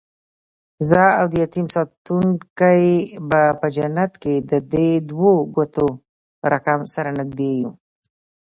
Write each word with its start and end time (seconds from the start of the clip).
زه 0.89 1.03
اودیتیم 1.21 1.67
ساتونکی 1.75 2.83
به 3.29 3.41
په 3.59 3.67
جنت 3.75 4.11
کې 4.21 4.33
ددې 4.51 4.89
دوو 5.09 5.31
ګوتو 5.55 5.87
رکم، 6.51 6.79
سره 6.95 7.09
نږدې 7.19 7.51
یو 7.61 7.71